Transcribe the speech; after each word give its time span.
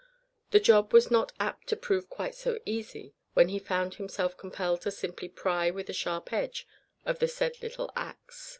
The 0.49 0.59
job 0.59 0.93
was 0.93 1.11
not 1.11 1.31
apt 1.39 1.67
to 1.67 1.75
prove 1.75 2.09
quite 2.09 2.33
so 2.33 2.57
easy 2.65 3.13
when 3.35 3.49
he 3.49 3.59
found 3.59 3.93
himself 3.93 4.35
compelled 4.35 4.81
to 4.81 4.89
simply 4.89 5.29
pry 5.29 5.69
with 5.69 5.85
the 5.85 5.93
sharp 5.93 6.33
edge 6.33 6.65
of 7.05 7.19
the 7.19 7.27
said 7.27 7.61
little 7.61 7.91
axe. 7.95 8.49